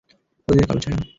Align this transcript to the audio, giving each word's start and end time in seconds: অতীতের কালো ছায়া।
অতীতের 0.47 0.67
কালো 0.69 0.81
ছায়া। 0.83 1.01